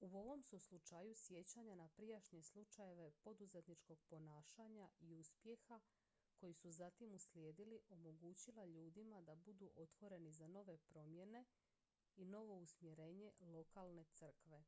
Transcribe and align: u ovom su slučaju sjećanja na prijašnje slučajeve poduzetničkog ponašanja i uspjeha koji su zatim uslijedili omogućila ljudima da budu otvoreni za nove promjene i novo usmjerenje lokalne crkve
u 0.00 0.16
ovom 0.18 0.42
su 0.42 0.58
slučaju 0.60 1.14
sjećanja 1.14 1.74
na 1.74 1.88
prijašnje 1.88 2.42
slučajeve 2.42 3.10
poduzetničkog 3.10 3.98
ponašanja 4.10 4.88
i 4.98 5.14
uspjeha 5.14 5.80
koji 6.36 6.54
su 6.54 6.70
zatim 6.72 7.14
uslijedili 7.14 7.80
omogućila 7.88 8.64
ljudima 8.64 9.20
da 9.20 9.34
budu 9.34 9.70
otvoreni 9.74 10.32
za 10.32 10.48
nove 10.48 10.78
promjene 10.78 11.44
i 12.16 12.24
novo 12.24 12.54
usmjerenje 12.58 13.32
lokalne 13.40 14.04
crkve 14.04 14.64